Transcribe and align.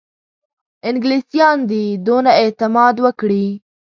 انګلیسیان 0.89 1.57
دي 1.69 1.85
دونه 2.05 2.31
اعتماد 2.41 2.95
وکړي. 3.05 3.45